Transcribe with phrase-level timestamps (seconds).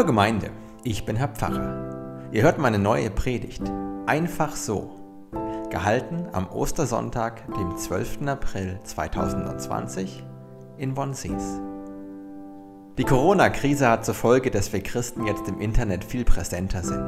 [0.00, 0.48] Hallo Gemeinde,
[0.82, 2.30] ich bin Herr Pfarrer.
[2.32, 3.60] Ihr hört meine neue Predigt.
[4.06, 5.28] Einfach so.
[5.68, 8.26] Gehalten am Ostersonntag, dem 12.
[8.26, 10.24] April 2020
[10.78, 11.60] in Wonsees.
[12.96, 17.04] Die Corona-Krise hat zur Folge, dass wir Christen jetzt im Internet viel präsenter sind.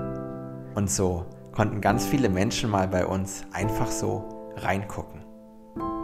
[0.74, 5.24] Und so konnten ganz viele Menschen mal bei uns einfach so reingucken.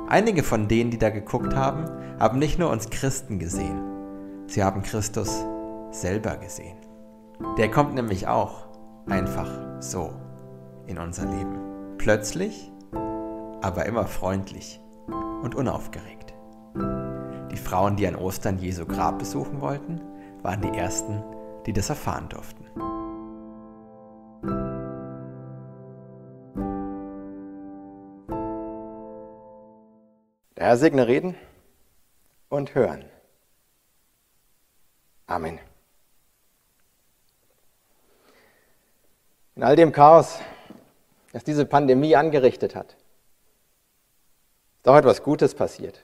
[0.08, 1.84] Einige von denen, die da geguckt haben,
[2.18, 3.78] haben nicht nur uns Christen gesehen,
[4.46, 5.44] sie haben Christus
[5.90, 6.78] selber gesehen.
[7.56, 8.66] Der kommt nämlich auch
[9.06, 10.12] einfach so
[10.86, 11.96] in unser Leben.
[11.98, 12.72] Plötzlich,
[13.60, 14.80] aber immer freundlich
[15.42, 16.34] und unaufgeregt.
[17.50, 20.00] Die Frauen, die an Ostern Jesu Grab besuchen wollten,
[20.42, 21.22] waren die ersten,
[21.66, 22.64] die das erfahren durften.
[30.56, 31.36] Der Herr segne reden
[32.48, 33.04] und hören.
[35.26, 35.60] Amen.
[39.58, 40.38] In all dem Chaos,
[41.32, 42.94] das diese Pandemie angerichtet hat,
[44.78, 46.00] ist auch etwas Gutes passiert.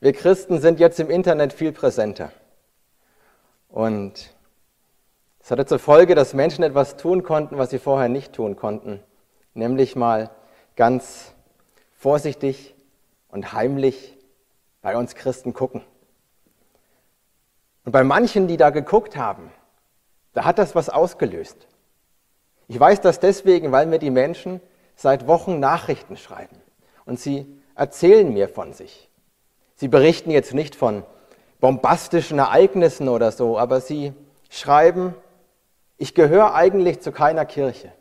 [0.00, 2.32] Wir Christen sind jetzt im Internet viel präsenter.
[3.68, 4.34] Und
[5.40, 9.02] es hatte zur Folge, dass Menschen etwas tun konnten, was sie vorher nicht tun konnten.
[9.52, 10.30] Nämlich mal
[10.74, 11.34] ganz
[11.98, 12.74] vorsichtig
[13.28, 14.16] und heimlich
[14.80, 15.82] bei uns Christen gucken.
[17.84, 19.52] Und bei manchen, die da geguckt haben,
[20.32, 21.66] da hat das was ausgelöst.
[22.68, 24.60] Ich weiß das deswegen, weil mir die Menschen
[24.96, 26.56] seit Wochen Nachrichten schreiben
[27.04, 29.10] und sie erzählen mir von sich.
[29.74, 31.04] Sie berichten jetzt nicht von
[31.60, 34.12] bombastischen Ereignissen oder so, aber sie
[34.48, 35.14] schreiben,
[35.98, 37.92] ich gehöre eigentlich zu keiner Kirche,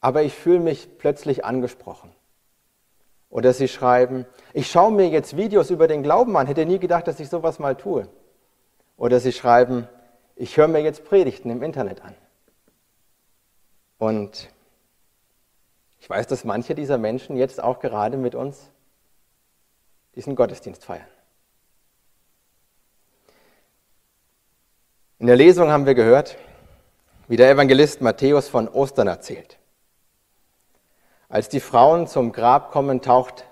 [0.00, 2.12] aber ich fühle mich plötzlich angesprochen.
[3.30, 7.08] Oder sie schreiben, ich schaue mir jetzt Videos über den Glauben an, hätte nie gedacht,
[7.08, 8.06] dass ich sowas mal tue.
[8.96, 9.88] Oder sie schreiben,
[10.36, 12.14] ich höre mir jetzt Predigten im Internet an.
[14.04, 14.50] Und
[15.98, 18.70] ich weiß, dass manche dieser Menschen jetzt auch gerade mit uns
[20.14, 21.08] diesen Gottesdienst feiern.
[25.18, 26.36] In der Lesung haben wir gehört,
[27.28, 29.58] wie der Evangelist Matthäus von Ostern erzählt.
[31.30, 33.46] Als die Frauen zum Grab kommen, taucht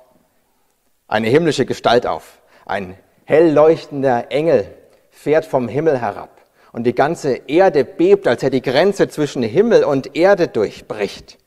[1.08, 2.42] eine himmlische Gestalt auf.
[2.66, 4.66] Ein hell leuchtender Engel
[5.08, 6.41] fährt vom Himmel herab.
[6.72, 11.38] Und die ganze Erde bebt, als er die Grenze zwischen Himmel und Erde durchbricht.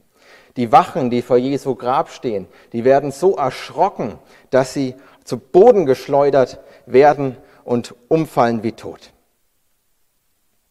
[0.56, 4.19] Die Wachen, die vor Jesu Grab stehen, die werden so erschrocken,
[4.52, 9.12] dass sie zu Boden geschleudert werden und umfallen wie tot.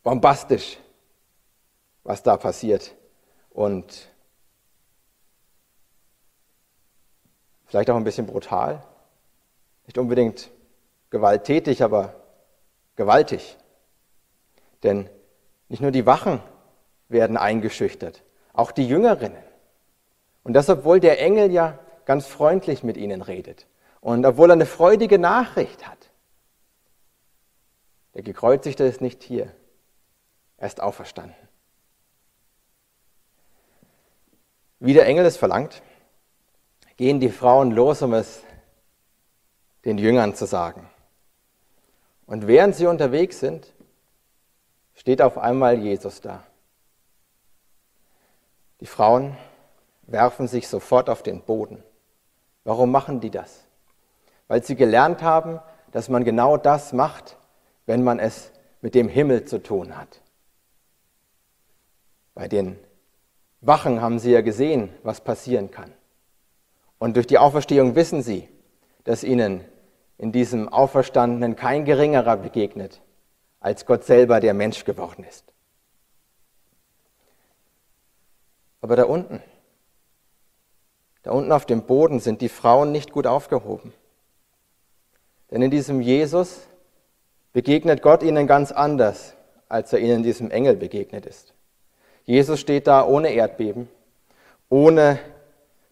[0.05, 0.79] Bombastisch,
[2.05, 2.95] was da passiert.
[3.51, 4.09] Und
[7.67, 8.83] vielleicht auch ein bisschen brutal,
[9.87, 10.51] nicht unbedingt
[11.11, 12.15] gewalttätig, aber
[12.97, 13.57] gewaltig.
[14.85, 15.11] Denn
[15.69, 16.41] nicht nur die Wachen
[17.09, 18.23] werden eingeschüchtert,
[18.53, 19.43] auch die Jüngerinnen.
[20.45, 23.67] Und das, obwohl der Engel ja ganz freundlich mit ihnen redet
[24.01, 26.11] und obwohl er eine freudige Nachricht hat.
[28.13, 29.51] Der Gekreuzigte ist nicht hier,
[30.59, 31.35] er ist auferstanden.
[34.79, 35.83] Wie der Engel es verlangt,
[36.97, 38.43] gehen die Frauen los, um es
[39.87, 40.91] den Jüngern zu sagen.
[42.27, 43.73] Und während sie unterwegs sind,
[44.95, 46.43] steht auf einmal Jesus da.
[48.81, 49.37] Die Frauen
[50.07, 51.83] werfen sich sofort auf den Boden.
[52.65, 53.65] Warum machen die das?
[54.49, 55.61] Weil sie gelernt haben,
[55.93, 57.37] dass man genau das macht,
[57.87, 60.21] wenn man es mit dem Himmel zu tun hat.
[62.35, 62.79] Bei den
[63.61, 65.93] Wachen haben sie ja gesehen, was passieren kann.
[66.99, 68.49] Und durch die Auferstehung wissen sie,
[69.05, 69.65] dass ihnen
[70.19, 73.01] in diesem Auferstandenen kein geringerer begegnet,
[73.65, 75.51] als Gott selber, der Mensch geworden ist.
[78.83, 79.43] Aber da unten,
[81.23, 83.95] da unten auf dem Boden sind die Frauen nicht gut aufgehoben.
[85.51, 86.61] Denn in diesem Jesus
[87.55, 89.35] begegnet Gott ihnen ganz anders,
[89.71, 91.55] als er ihnen diesem Engel begegnet ist.
[92.25, 93.89] Jesus steht da ohne Erdbeben,
[94.69, 95.19] ohne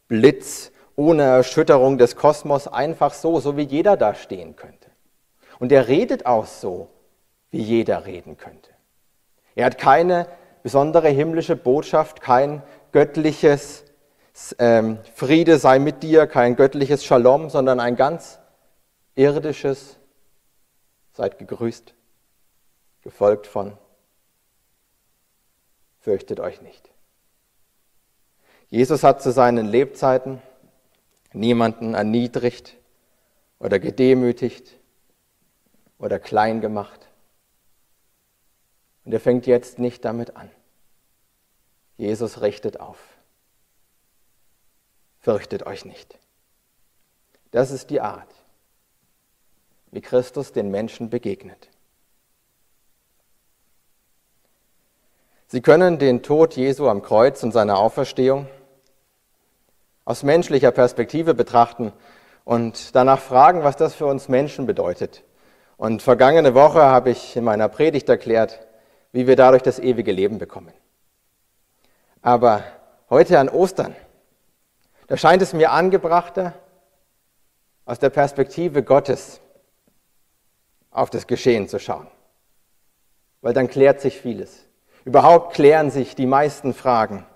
[0.09, 4.91] Blitz, ohne Erschütterung des Kosmos einfach so, so wie jeder da stehen könnte.
[5.59, 6.91] Und er redet auch so,
[7.53, 8.71] wie jeder reden könnte.
[9.55, 10.27] Er hat keine
[10.65, 13.85] besondere himmlische Botschaft, kein göttliches
[14.59, 18.41] ähm, Friede sei mit dir, kein göttliches Shalom, sondern ein ganz
[19.15, 19.99] irdisches,
[21.13, 21.95] seid gegrüßt,
[23.03, 23.77] gefolgt von,
[26.01, 26.91] fürchtet euch nicht.
[28.69, 30.41] Jesus hat zu seinen Lebzeiten
[31.35, 32.79] niemanden erniedrigt
[33.59, 34.79] oder gedemütigt
[35.99, 37.12] oder klein gemacht,
[39.05, 40.51] Und er fängt jetzt nicht damit an.
[41.97, 42.99] Jesus richtet auf.
[45.21, 46.19] Fürchtet euch nicht.
[47.51, 48.29] Das ist die Art,
[49.91, 51.69] wie Christus den Menschen begegnet.
[55.47, 58.49] Sie können den Tod Jesu am Kreuz und seine Auferstehung
[60.05, 61.93] aus menschlicher Perspektive betrachten
[62.45, 65.23] und danach fragen, was das für uns Menschen bedeutet.
[65.77, 68.67] Und vergangene Woche habe ich in meiner Predigt erklärt,
[69.13, 70.73] wie wir dadurch das ewige Leben bekommen.
[72.23, 72.65] Aber
[73.11, 73.95] heute an Ostern,
[75.07, 76.55] da scheint es mir angebrachter,
[77.85, 79.41] aus der Perspektive Gottes
[80.91, 82.07] auf das Geschehen zu schauen.
[83.41, 84.67] Weil dann klärt sich vieles.
[85.05, 87.27] Überhaupt klären sich die meisten Fragen,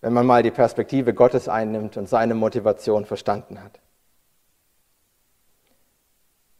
[0.00, 3.78] wenn man mal die Perspektive Gottes einnimmt und seine Motivation verstanden hat.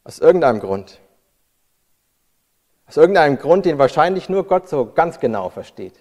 [0.04, 1.00] Aus irgendeinem Grund.
[2.86, 5.94] Aus irgendeinem Grund, den wahrscheinlich nur Gott so ganz genau versteht,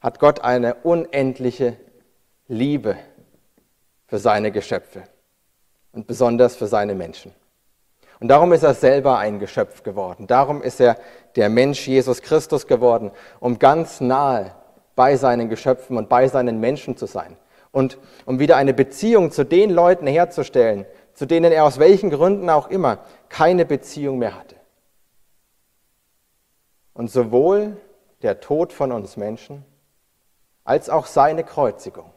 [0.00, 1.76] hat Gott eine unendliche
[2.46, 2.96] Liebe
[4.06, 5.02] für seine Geschöpfe
[5.92, 7.32] und besonders für seine Menschen.
[8.20, 10.26] Und darum ist er selber ein Geschöpf geworden.
[10.26, 10.96] Darum ist er
[11.36, 14.54] der Mensch Jesus Christus geworden, um ganz nahe
[14.96, 17.36] bei seinen Geschöpfen und bei seinen Menschen zu sein.
[17.70, 20.84] Und um wieder eine Beziehung zu den Leuten herzustellen,
[21.14, 22.98] zu denen er aus welchen Gründen auch immer
[23.28, 24.56] keine Beziehung mehr hatte.
[26.98, 27.76] Und sowohl
[28.22, 29.64] der Tod von uns Menschen
[30.64, 32.12] als auch seine Kreuzigung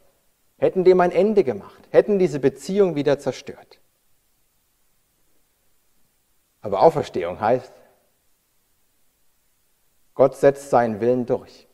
[0.58, 3.80] hätten dem ein Ende gemacht, hätten diese Beziehung wieder zerstört.
[6.62, 7.72] Aber Auferstehung heißt,
[10.16, 11.68] Gott setzt seinen Willen durch.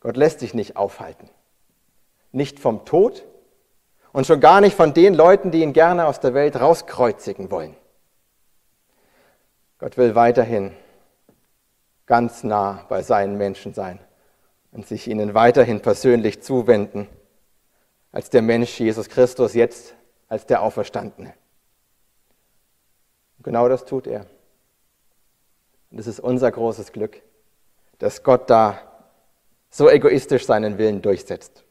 [0.00, 1.28] Gott lässt sich nicht aufhalten.
[2.32, 3.26] Nicht vom Tod
[4.14, 7.76] und schon gar nicht von den Leuten, die ihn gerne aus der Welt rauskreuzigen wollen.
[9.76, 10.74] Gott will weiterhin
[12.10, 14.00] ganz nah bei seinen Menschen sein
[14.72, 17.06] und sich ihnen weiterhin persönlich zuwenden,
[18.10, 19.94] als der Mensch Jesus Christus jetzt
[20.26, 21.32] als der Auferstandene.
[23.38, 24.26] Und genau das tut er.
[25.92, 27.22] Und es ist unser großes Glück,
[28.00, 28.80] dass Gott da
[29.70, 31.62] so egoistisch seinen Willen durchsetzt.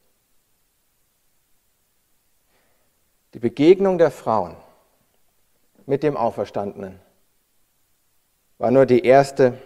[3.33, 4.55] Die Begegnung der Frauen
[5.85, 6.97] mit dem Auferstandenen
[8.57, 9.57] war nur die erste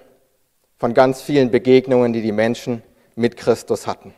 [0.84, 2.84] von ganz vielen Begegnungen, die die Menschen
[3.16, 4.14] mit Christus hatten.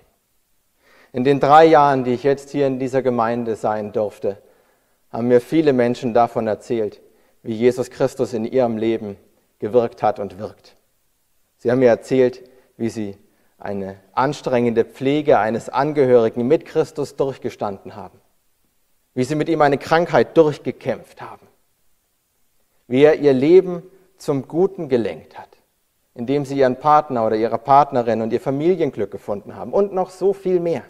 [1.13, 4.41] In den drei Jahren, die ich jetzt hier in dieser Gemeinde sein durfte,
[5.11, 7.01] haben mir viele Menschen davon erzählt,
[7.43, 9.15] wie Jesus Christus in ihrem Leben
[9.59, 10.75] gewirkt hat und wirkt.
[11.57, 12.41] Sie haben mir erzählt,
[12.77, 13.15] wie sie
[13.59, 18.19] eine anstrengende Pflege eines Angehörigen mit Christus durchgestanden haben,
[19.13, 21.45] wie sie mit ihm eine Krankheit durchgekämpft haben,
[22.87, 23.83] wie er ihr Leben
[24.17, 25.49] zum Guten gelenkt hat,
[26.15, 30.33] indem sie ihren Partner oder ihre Partnerin und ihr Familienglück gefunden haben und noch so
[30.33, 30.85] viel mehr.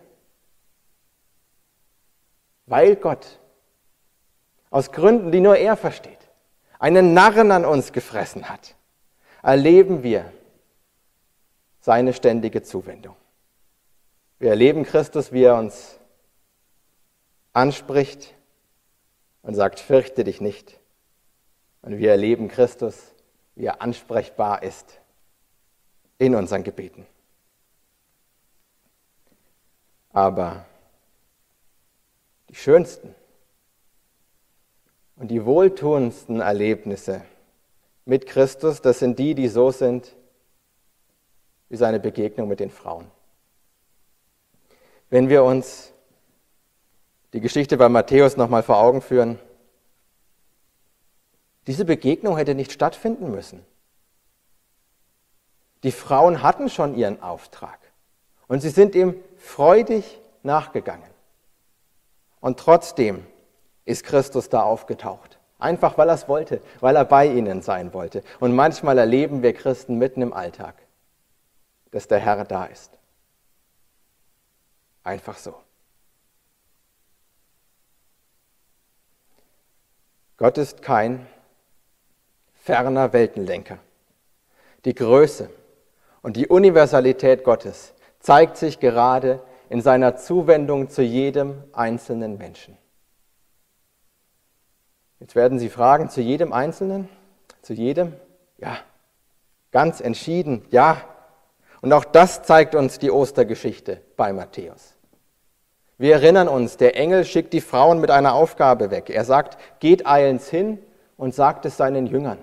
[2.67, 3.39] Weil Gott
[4.69, 6.29] aus Gründen, die nur er versteht,
[6.77, 8.75] einen Narren an uns gefressen hat,
[9.41, 10.31] erleben wir
[11.79, 13.15] seine ständige Zuwendung.
[14.37, 15.99] Wir erleben Christus, wie er uns
[17.53, 18.35] anspricht
[19.41, 20.79] und sagt, fürchte dich nicht.
[21.81, 23.13] Und wir erleben Christus,
[23.55, 24.99] wie er ansprechbar ist
[26.17, 27.05] in unseren Gebeten.
[30.11, 30.65] Aber
[32.49, 33.13] die schönsten
[35.17, 37.25] und die wohltuendsten Erlebnisse
[38.05, 40.15] mit Christus, das sind die, die so sind
[41.69, 43.09] wie seine Begegnung mit den Frauen.
[45.09, 45.91] Wenn wir uns
[47.33, 49.39] die Geschichte bei Matthäus nochmal vor Augen führen,
[51.67, 53.65] diese Begegnung hätte nicht stattfinden müssen.
[55.85, 57.77] Die Frauen hatten schon ihren Auftrag
[58.47, 61.11] und sie sind ihm freudig nachgegangen.
[62.39, 63.23] Und trotzdem
[63.85, 65.37] ist Christus da aufgetaucht.
[65.59, 68.23] Einfach weil er es wollte, weil er bei ihnen sein wollte.
[68.39, 70.73] Und manchmal erleben wir Christen mitten im Alltag,
[71.91, 72.97] dass der Herr da ist.
[75.03, 75.53] Einfach so.
[80.37, 81.27] Gott ist kein
[82.55, 83.77] ferner Weltenlenker.
[84.83, 85.51] Die Größe
[86.25, 92.79] und die Universalität Gottes zeigt sich gerade in seiner Zuwendung zu jedem einzelnen Menschen.
[95.19, 97.09] Jetzt werden Sie fragen, zu jedem Einzelnen?
[97.61, 98.13] Zu jedem?
[98.57, 98.79] Ja.
[99.69, 100.97] Ganz entschieden, ja.
[101.81, 104.95] Und auch das zeigt uns die Ostergeschichte bei Matthäus.
[105.99, 109.11] Wir erinnern uns, der Engel schickt die Frauen mit einer Aufgabe weg.
[109.11, 110.79] Er sagt, geht eilends hin
[111.17, 112.39] und sagt es seinen Jüngern.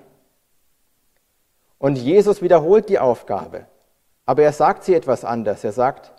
[1.79, 3.67] Und Jesus wiederholt die Aufgabe.
[4.27, 5.65] Aber er sagt sie etwas anders.
[5.65, 6.13] Er sagt,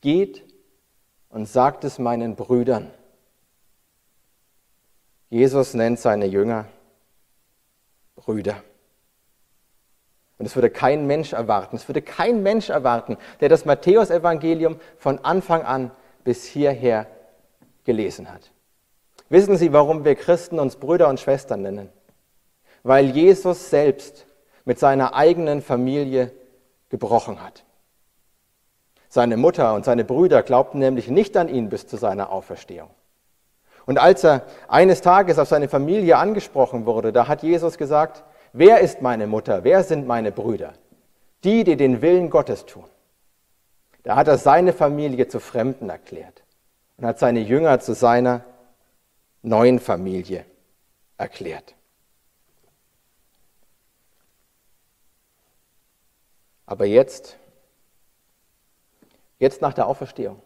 [0.00, 0.44] geht
[1.28, 2.90] und sagt es meinen Brüdern.
[5.30, 6.66] Jesus nennt seine Jünger
[8.16, 8.62] Brüder.
[10.38, 15.18] Und es würde kein Mensch erwarten, es würde kein Mensch erwarten, der das Matthäusevangelium von
[15.24, 15.90] Anfang an
[16.22, 17.06] bis hierher
[17.84, 18.52] gelesen hat.
[19.28, 21.90] Wissen Sie, warum wir Christen uns Brüder und Schwestern nennen?
[22.82, 24.26] Weil Jesus selbst
[24.64, 26.30] mit seiner eigenen Familie
[26.88, 27.64] gebrochen hat.
[29.08, 32.90] Seine Mutter und seine Brüder glaubten nämlich nicht an ihn bis zu seiner Auferstehung.
[33.86, 38.80] Und als er eines Tages auf seine Familie angesprochen wurde, da hat Jesus gesagt, wer
[38.80, 40.74] ist meine Mutter, wer sind meine Brüder?
[41.44, 42.84] Die, die den Willen Gottes tun.
[44.02, 46.42] Da hat er seine Familie zu Fremden erklärt
[46.98, 48.44] und hat seine Jünger zu seiner
[49.42, 50.44] neuen Familie
[51.16, 51.74] erklärt.
[56.68, 57.38] Aber jetzt,
[59.38, 60.42] jetzt nach der Auferstehung,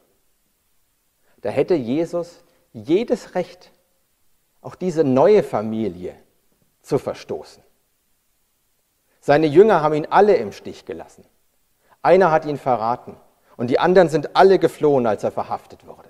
[1.41, 3.73] da hätte Jesus jedes Recht,
[4.61, 6.15] auch diese neue Familie
[6.81, 7.61] zu verstoßen.
[9.19, 11.25] Seine Jünger haben ihn alle im Stich gelassen.
[12.03, 13.17] Einer hat ihn verraten
[13.57, 16.09] und die anderen sind alle geflohen, als er verhaftet wurde.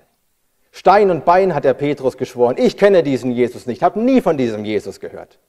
[0.71, 4.37] Stein und Bein hat der Petrus geschworen, ich kenne diesen Jesus nicht, habe nie von
[4.37, 5.39] diesem Jesus gehört.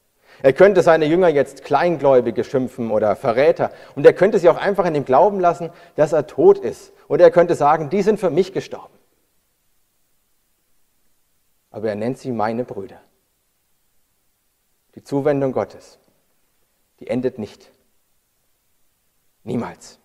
[0.42, 4.84] Er könnte seine Jünger jetzt Kleingläubige schimpfen oder Verräter und er könnte sie auch einfach
[4.84, 6.92] in dem Glauben lassen, dass er tot ist.
[7.08, 8.94] Oder er könnte sagen, die sind für mich gestorben.
[11.70, 13.00] Aber er nennt sie meine Brüder.
[14.94, 15.98] Die Zuwendung Gottes,
[17.00, 17.70] die endet nicht.
[19.42, 19.98] Niemals.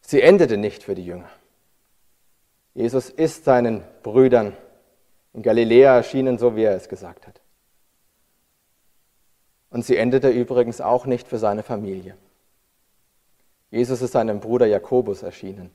[0.00, 1.30] Sie endete nicht für die Jünger.
[2.74, 4.56] Jesus ist seinen Brüdern
[5.32, 7.40] in Galiläa erschienen, so wie er es gesagt hat.
[9.70, 12.16] Und sie endete übrigens auch nicht für seine Familie.
[13.70, 15.70] Jesus ist seinem Bruder Jakobus erschienen.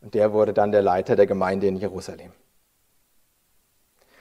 [0.00, 2.32] Und der wurde dann der Leiter der Gemeinde in Jerusalem.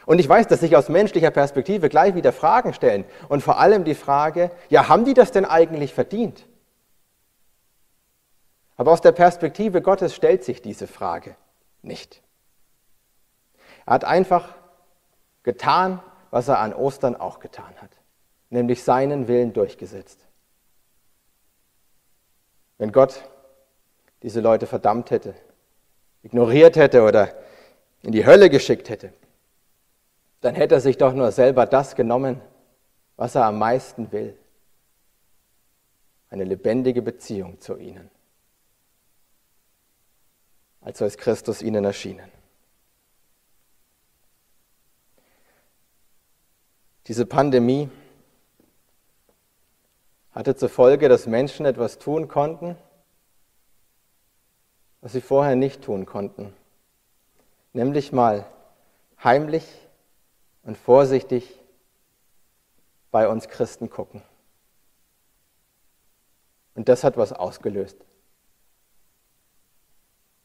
[0.06, 3.04] Und ich weiß, dass sich aus menschlicher Perspektive gleich wieder Fragen stellen.
[3.28, 6.48] Und vor allem die Frage, ja, haben die das denn eigentlich verdient?
[8.78, 11.36] Aber aus der Perspektive Gottes stellt sich diese Frage
[11.82, 12.22] nicht.
[13.88, 14.54] Er hat einfach
[15.42, 17.90] getan, was er an Ostern auch getan hat,
[18.50, 20.28] nämlich seinen Willen durchgesetzt.
[22.78, 23.28] Wenn Gott
[24.22, 25.34] diese Leute verdammt hätte,
[26.22, 27.34] ignoriert hätte oder
[28.04, 29.12] in die Hölle geschickt hätte,
[30.42, 32.40] dann hätte er sich doch nur selber das genommen,
[33.16, 34.38] was er am meisten will.
[36.30, 38.12] Eine lebendige Beziehung zu ihnen
[40.88, 42.37] als ist Christus ihnen erschienen.
[47.08, 47.90] Diese Pandemie
[50.32, 52.76] hatte zur Folge, dass Menschen etwas tun konnten,
[55.02, 56.54] was sie vorher nicht tun konnten.
[57.72, 58.46] Nämlich mal
[59.24, 59.66] heimlich
[60.64, 61.58] und vorsichtig
[63.10, 64.22] bei uns Christen gucken.
[66.76, 67.98] Und das hat was ausgelöst.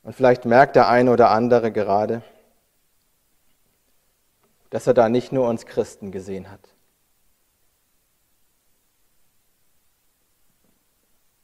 [0.04, 2.22] Und vielleicht merkt der eine oder andere gerade,
[4.72, 6.66] dass er da nicht nur uns Christen gesehen hat,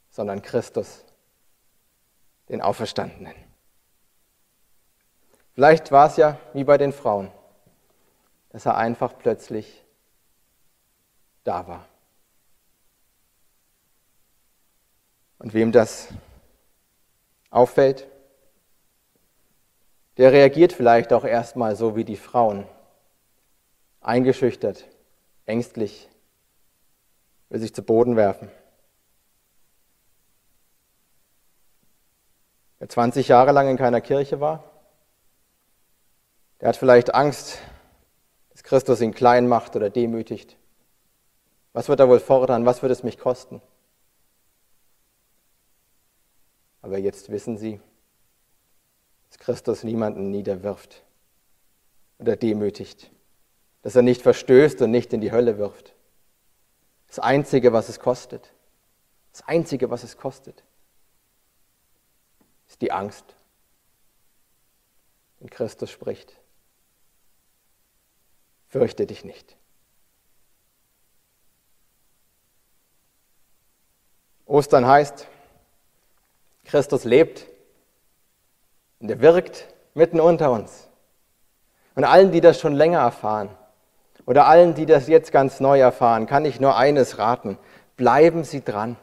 [0.09, 1.05] sondern Christus,
[2.49, 3.35] den Auferstandenen.
[5.53, 7.31] Vielleicht war es ja wie bei den Frauen,
[8.49, 9.85] dass er einfach plötzlich
[11.45, 11.87] da war.
[15.39, 16.09] Und wem das
[17.51, 18.09] auffällt,
[20.17, 22.67] der reagiert vielleicht auch erstmal so wie die Frauen,
[24.00, 24.85] eingeschüchtert,
[25.47, 26.09] ängstlich,
[27.49, 28.50] will sich zu Boden werfen.
[32.78, 34.64] Wer 20 Jahre lang in keiner Kirche war,
[36.61, 37.59] der hat vielleicht Angst,
[38.50, 40.57] dass Christus ihn klein macht oder demütigt.
[41.73, 42.67] Was wird er wohl fordern?
[42.67, 43.61] Was wird es mich kosten?
[46.83, 47.81] Aber jetzt wissen Sie,
[49.28, 51.05] dass Christus niemanden niederwirft
[52.19, 53.11] oder demütigt,
[53.88, 55.95] dass er nicht verstößt und nicht in die Hölle wirft.
[57.07, 58.52] Das Einzige, was es kostet,
[59.33, 60.62] das Einzige, was es kostet,
[62.68, 63.25] ist die Angst,
[65.38, 66.37] wenn Christus spricht.
[68.66, 69.57] Fürchte dich nicht.
[74.45, 75.26] Ostern heißt,
[76.64, 77.47] Christus lebt
[78.99, 80.90] und er wirkt mitten unter uns.
[81.95, 83.49] Und allen, die das schon länger erfahren
[84.29, 87.57] oder allen, die das jetzt ganz neu erfahren, kann ich nur eines raten.
[87.97, 88.97] Bleiben Sie dran.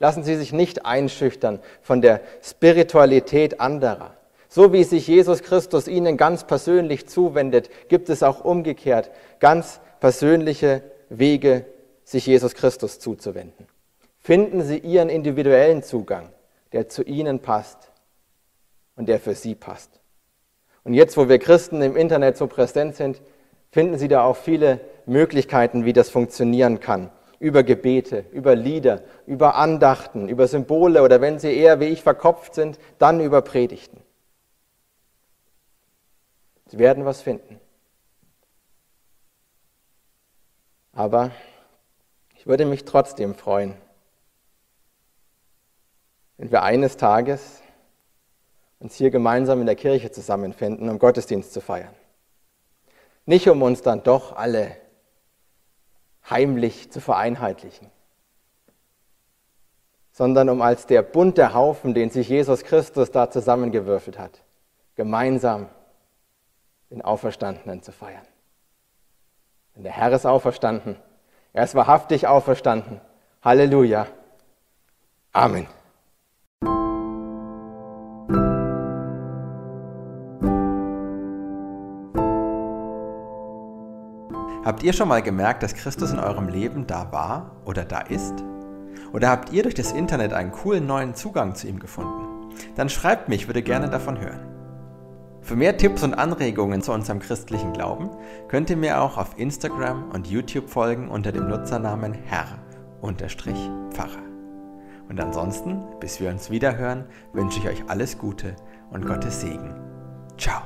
[0.00, 4.16] Lassen Sie sich nicht einschüchtern von der Spiritualität anderer.
[4.48, 10.82] So wie sich Jesus Christus Ihnen ganz persönlich zuwendet, gibt es auch umgekehrt ganz persönliche
[11.08, 11.64] Wege,
[12.02, 13.68] sich Jesus Christus zuzuwenden.
[14.18, 16.30] Finden Sie Ihren individuellen Zugang,
[16.72, 17.92] der zu Ihnen passt
[18.96, 20.00] und der für Sie passt.
[20.82, 23.22] Und jetzt, wo wir Christen im Internet so präsent sind,
[23.72, 27.10] finden Sie da auch viele Möglichkeiten, wie das funktionieren kann.
[27.40, 32.54] Über Gebete, über Lieder, über Andachten, über Symbole oder wenn Sie eher wie ich verkopft
[32.54, 34.00] sind, dann über Predigten.
[36.66, 37.58] Sie werden was finden.
[40.92, 41.32] Aber
[42.36, 43.74] ich würde mich trotzdem freuen,
[46.36, 47.62] wenn wir eines Tages
[48.78, 51.94] uns hier gemeinsam in der Kirche zusammenfinden, um Gottesdienst zu feiern.
[53.24, 54.76] Nicht um uns dann doch alle
[56.28, 57.90] heimlich zu vereinheitlichen,
[60.12, 64.42] sondern um als der bunte Haufen, den sich Jesus Christus da zusammengewürfelt hat,
[64.94, 65.68] gemeinsam
[66.90, 68.26] den Auferstandenen zu feiern.
[69.74, 70.96] Denn der Herr ist auferstanden.
[71.52, 73.00] Er ist wahrhaftig auferstanden.
[73.42, 74.06] Halleluja.
[75.32, 75.66] Amen.
[84.64, 88.44] Habt ihr schon mal gemerkt, dass Christus in eurem Leben da war oder da ist?
[89.12, 92.50] Oder habt ihr durch das Internet einen coolen neuen Zugang zu ihm gefunden?
[92.76, 94.40] Dann schreibt mich, ich würde gerne davon hören.
[95.40, 98.10] Für mehr Tipps und Anregungen zu unserem christlichen Glauben
[98.46, 104.22] könnt ihr mir auch auf Instagram und YouTube folgen unter dem Nutzernamen Herr-Pfarrer.
[105.08, 108.54] Und ansonsten, bis wir uns wieder hören, wünsche ich euch alles Gute
[108.90, 109.74] und Gottes Segen.
[110.38, 110.62] Ciao.